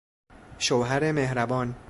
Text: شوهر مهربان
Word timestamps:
شوهر 0.57 1.11
مهربان 1.11 1.75